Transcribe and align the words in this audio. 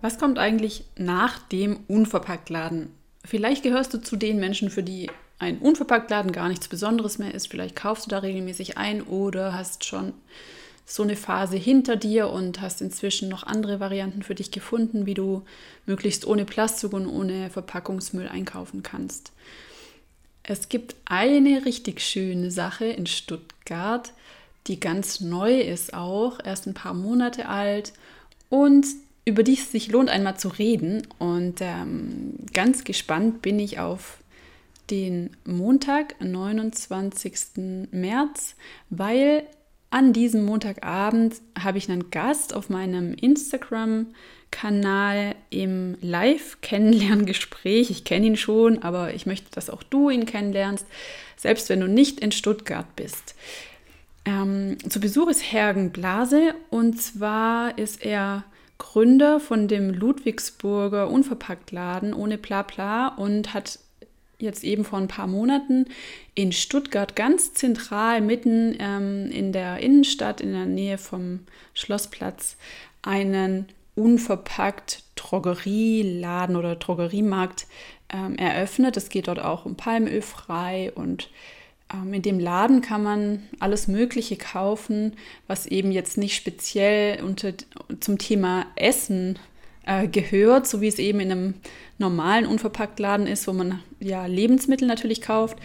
Was 0.00 0.18
kommt 0.18 0.38
eigentlich 0.38 0.84
nach 0.96 1.38
dem 1.38 1.80
Unverpacktladen? 1.88 2.90
Vielleicht 3.24 3.62
gehörst 3.62 3.92
du 3.92 3.98
zu 3.98 4.16
den 4.16 4.38
Menschen, 4.40 4.70
für 4.70 4.82
die 4.82 5.10
ein 5.38 5.58
Unverpacktladen 5.58 6.32
gar 6.32 6.48
nichts 6.48 6.68
Besonderes 6.68 7.18
mehr 7.18 7.34
ist. 7.34 7.48
Vielleicht 7.48 7.76
kaufst 7.76 8.06
du 8.06 8.10
da 8.10 8.18
regelmäßig 8.18 8.78
ein 8.78 9.02
oder 9.02 9.54
hast 9.54 9.84
schon 9.84 10.12
so 10.84 11.02
eine 11.02 11.16
Phase 11.16 11.56
hinter 11.56 11.96
dir 11.96 12.30
und 12.30 12.60
hast 12.60 12.82
inzwischen 12.82 13.28
noch 13.28 13.44
andere 13.44 13.78
Varianten 13.78 14.22
für 14.22 14.34
dich 14.34 14.50
gefunden, 14.50 15.06
wie 15.06 15.14
du 15.14 15.44
möglichst 15.86 16.26
ohne 16.26 16.44
Plastik 16.44 16.92
und 16.92 17.06
ohne 17.06 17.48
Verpackungsmüll 17.50 18.28
einkaufen 18.28 18.82
kannst. 18.82 19.32
Es 20.42 20.68
gibt 20.68 20.96
eine 21.04 21.64
richtig 21.64 22.00
schöne 22.00 22.50
Sache 22.50 22.86
in 22.86 23.06
Stuttgart, 23.06 24.12
die 24.66 24.80
ganz 24.80 25.20
neu 25.20 25.60
ist 25.60 25.94
auch, 25.94 26.38
erst 26.42 26.66
ein 26.66 26.74
paar 26.74 26.94
Monate 26.94 27.48
alt 27.48 27.92
und 28.48 28.86
über 29.30 29.44
die 29.44 29.54
es 29.54 29.72
sich 29.72 29.90
lohnt, 29.90 30.10
einmal 30.10 30.36
zu 30.36 30.48
reden. 30.48 31.06
Und 31.18 31.60
ähm, 31.60 32.34
ganz 32.52 32.84
gespannt 32.84 33.40
bin 33.42 33.58
ich 33.58 33.78
auf 33.78 34.18
den 34.90 35.30
Montag, 35.46 36.20
29. 36.20 37.88
März, 37.92 38.56
weil 38.90 39.44
an 39.90 40.12
diesem 40.12 40.44
Montagabend 40.44 41.36
habe 41.58 41.78
ich 41.78 41.88
einen 41.88 42.10
Gast 42.10 42.54
auf 42.54 42.68
meinem 42.70 43.14
Instagram-Kanal 43.14 45.34
im 45.50 45.96
Live-Kennenlerngespräch. 46.00 47.90
Ich 47.90 48.04
kenne 48.04 48.26
ihn 48.26 48.36
schon, 48.36 48.82
aber 48.82 49.14
ich 49.14 49.26
möchte, 49.26 49.52
dass 49.52 49.70
auch 49.70 49.84
du 49.84 50.10
ihn 50.10 50.26
kennenlernst, 50.26 50.86
selbst 51.36 51.68
wenn 51.68 51.78
du 51.80 51.88
nicht 51.88 52.20
in 52.20 52.32
Stuttgart 52.32 52.96
bist. 52.96 53.36
Ähm, 54.24 54.78
zu 54.88 55.00
Besuch 55.00 55.28
ist 55.28 55.52
Hergen 55.52 55.90
Blase 55.90 56.54
und 56.70 57.00
zwar 57.00 57.78
ist 57.78 58.04
er 58.04 58.44
Gründer 58.80 59.38
von 59.38 59.68
dem 59.68 59.90
Ludwigsburger 59.90 61.10
Unverpacktladen 61.10 62.12
ohne 62.14 62.38
Blabla 62.38 63.08
und 63.08 63.54
hat 63.54 63.78
jetzt 64.38 64.64
eben 64.64 64.84
vor 64.84 64.98
ein 64.98 65.06
paar 65.06 65.26
Monaten 65.26 65.84
in 66.34 66.50
Stuttgart 66.50 67.14
ganz 67.14 67.52
zentral 67.52 68.22
mitten 68.22 68.74
ähm, 68.80 69.30
in 69.30 69.52
der 69.52 69.78
Innenstadt 69.80 70.40
in 70.40 70.52
der 70.52 70.64
Nähe 70.64 70.96
vom 70.96 71.40
Schlossplatz 71.74 72.56
einen 73.02 73.66
unverpackt 73.94 75.04
Drogerieladen 75.14 76.56
oder 76.56 76.74
Drogeriemarkt 76.74 77.66
ähm, 78.08 78.36
eröffnet. 78.36 78.96
Es 78.96 79.10
geht 79.10 79.28
dort 79.28 79.40
auch 79.40 79.66
um 79.66 79.76
Palmöl 79.76 80.22
frei 80.22 80.90
und 80.94 81.28
in 82.12 82.22
dem 82.22 82.38
Laden 82.38 82.82
kann 82.82 83.02
man 83.02 83.42
alles 83.58 83.88
Mögliche 83.88 84.36
kaufen, 84.36 85.14
was 85.46 85.66
eben 85.66 85.90
jetzt 85.90 86.18
nicht 86.18 86.36
speziell 86.36 87.22
unter, 87.22 87.52
zum 88.00 88.18
Thema 88.18 88.66
Essen 88.76 89.38
äh, 89.84 90.06
gehört, 90.06 90.66
so 90.66 90.80
wie 90.80 90.88
es 90.88 90.98
eben 90.98 91.20
in 91.20 91.32
einem 91.32 91.54
normalen 91.98 92.46
Unverpacktladen 92.46 93.26
ist, 93.26 93.48
wo 93.48 93.52
man 93.52 93.80
ja 93.98 94.26
Lebensmittel 94.26 94.86
natürlich 94.86 95.20
kauft. 95.20 95.58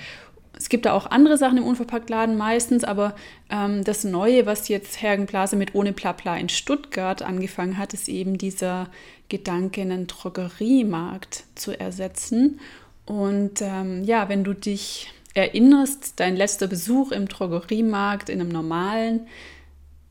Es 0.58 0.70
gibt 0.70 0.86
da 0.86 0.94
auch 0.94 1.08
andere 1.08 1.38
Sachen 1.38 1.58
im 1.58 1.66
Unverpacktladen 1.66 2.38
meistens, 2.38 2.84
aber 2.84 3.16
ähm, 3.50 3.84
das 3.84 4.04
Neue, 4.04 4.46
was 4.46 4.68
jetzt 4.68 5.02
Hergenblase 5.02 5.56
mit 5.58 5.76
Ohne 5.76 5.94
Plapla 5.94 6.38
in 6.38 6.50
Stuttgart 6.50 7.22
angefangen 7.22 7.78
hat, 7.78 7.94
ist 7.94 8.08
eben 8.08 8.38
dieser 8.38 8.88
Gedanke, 9.30 9.82
einen 9.82 10.08
Drogeriemarkt 10.08 11.44
zu 11.56 11.78
ersetzen. 11.78 12.60
Und 13.06 13.62
ähm, 13.62 14.04
ja, 14.06 14.30
wenn 14.30 14.44
du 14.44 14.54
dich 14.54 15.12
erinnerst, 15.36 16.14
dein 16.20 16.36
letzter 16.36 16.68
Besuch 16.68 17.12
im 17.12 17.28
Drogeriemarkt, 17.28 18.30
in 18.30 18.42
einem 18.42 18.50
normalen, 18.50 19.28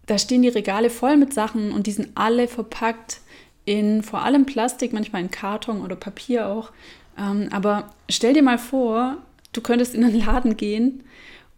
da 0.07 0.19
stehen 0.19 0.43
die 0.43 0.49
Regale 0.49 0.91
voll 0.91 1.17
mit 1.17 1.33
Sachen 1.33 1.73
und 1.73 1.87
die 1.87 1.93
sind 1.93 2.11
alle 2.15 2.47
verpackt 2.47 3.21
in 3.65 4.03
vor 4.03 4.23
allem 4.23 4.45
Plastik, 4.45 4.93
manchmal 4.93 5.23
in 5.23 5.31
Karton 5.31 5.81
oder 5.83 5.97
Papier 5.97 6.49
auch. 6.49 6.71
Ähm, 7.19 7.49
aber 7.51 7.91
stell 8.11 8.35
dir 8.35 8.43
mal 8.43 8.59
vor, 8.59 9.17
du 9.53 9.63
könntest 9.63 9.95
in 9.95 10.05
einen 10.05 10.19
Laden 10.19 10.57
gehen 10.57 11.05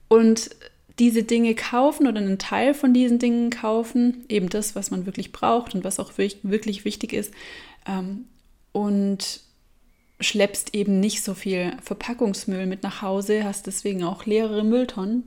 und 0.09 0.51
diese 1.01 1.25
Dinge 1.25 1.55
kaufen 1.55 2.07
oder 2.07 2.21
einen 2.21 2.39
Teil 2.39 2.73
von 2.73 2.95
diesen 2.95 3.19
Dingen 3.19 3.51
kaufen, 3.51 4.25
eben 4.29 4.49
das, 4.49 4.77
was 4.77 4.91
man 4.91 5.05
wirklich 5.05 5.33
braucht 5.33 5.75
und 5.75 5.85
was 5.85 5.99
auch 5.99 6.13
wirklich 6.17 6.85
wichtig 6.85 7.13
ist. 7.13 7.35
Ähm, 7.87 8.27
und 8.73 9.41
schleppst 10.21 10.75
eben 10.75 10.99
nicht 10.99 11.23
so 11.23 11.35
viel 11.35 11.73
Verpackungsmüll 11.83 12.67
mit 12.67 12.83
nach 12.83 13.03
Hause, 13.03 13.45
hast 13.45 13.67
deswegen 13.67 14.03
auch 14.03 14.25
leere 14.25 14.65
Mülltonnen. 14.65 15.27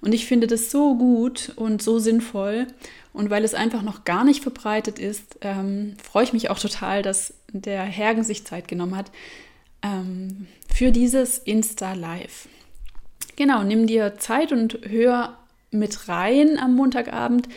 Und 0.00 0.14
ich 0.14 0.26
finde 0.26 0.46
das 0.46 0.70
so 0.70 0.96
gut 0.96 1.52
und 1.56 1.82
so 1.82 1.98
sinnvoll. 1.98 2.66
Und 3.12 3.28
weil 3.28 3.44
es 3.44 3.54
einfach 3.54 3.82
noch 3.82 4.04
gar 4.04 4.24
nicht 4.24 4.42
verbreitet 4.42 4.98
ist, 4.98 5.38
ähm, 5.42 5.96
freue 6.02 6.24
ich 6.24 6.32
mich 6.32 6.48
auch 6.48 6.58
total, 6.58 7.02
dass 7.02 7.34
der 7.52 7.82
Hergen 7.82 8.22
sich 8.22 8.46
Zeit 8.46 8.68
genommen 8.68 8.96
hat 8.96 9.10
ähm, 9.82 10.46
für 10.72 10.90
dieses 10.90 11.38
Insta 11.38 11.92
Live. 11.92 12.48
Genau, 13.36 13.62
nimm 13.62 13.86
dir 13.86 14.16
Zeit 14.18 14.52
und 14.52 14.78
hör 14.88 15.36
mit 15.70 16.08
rein 16.08 16.58
am 16.58 16.74
Montagabend. 16.74 17.48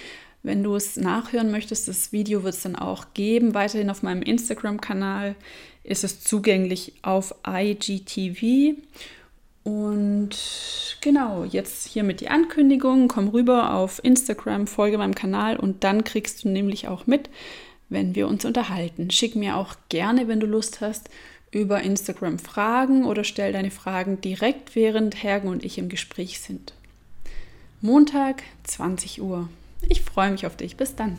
Wenn 0.44 0.62
du 0.62 0.76
es 0.76 0.98
nachhören 0.98 1.52
möchtest, 1.52 1.88
das 1.88 2.12
Video 2.12 2.44
wird 2.44 2.54
es 2.54 2.64
dann 2.64 2.76
auch 2.76 3.08
geben, 3.14 3.54
weiterhin 3.54 3.90
auf 3.90 4.04
meinem 4.04 4.22
Instagram-Kanal 4.22 5.36
ist 5.84 6.04
es 6.04 6.22
zugänglich 6.22 6.94
auf 7.02 7.36
IGTV. 7.48 8.78
Und 9.64 10.38
genau, 11.00 11.46
jetzt 11.46 11.88
hiermit 11.88 12.20
die 12.20 12.30
Ankündigung. 12.30 13.08
Komm 13.08 13.30
rüber 13.30 13.74
auf 13.74 14.04
Instagram, 14.04 14.68
folge 14.68 14.98
meinem 14.98 15.16
Kanal 15.16 15.58
und 15.58 15.86
dann 15.86 16.04
kriegst 16.04 16.44
du 16.44 16.50
nämlich 16.50 16.90
auch 16.90 17.08
mit, 17.08 17.30
wenn 17.88 18.14
wir 18.14 18.28
uns 18.28 18.44
unterhalten. 18.44 19.12
Schick 19.12 19.36
mir 19.38 19.56
auch 19.56 19.76
gerne, 19.88 20.28
wenn 20.28 20.42
du 20.42 20.46
Lust 20.46 20.82
hast, 20.82 21.10
über 21.52 21.82
Instagram 21.82 22.40
Fragen 22.40 23.06
oder 23.06 23.24
stell 23.24 23.54
deine 23.54 23.72
Fragen 23.72 24.20
direkt, 24.20 24.76
während 24.76 25.24
Hergen 25.24 25.48
und 25.48 25.64
ich 25.64 25.78
im 25.78 25.88
Gespräch 25.88 26.42
sind. 26.42 26.74
Montag, 27.80 28.44
20 28.64 29.22
Uhr. 29.22 29.48
Ich 29.90 30.02
freue 30.02 30.32
mich 30.32 30.46
auf 30.46 30.56
dich. 30.56 30.78
Bis 30.78 30.96
dann. 30.96 31.18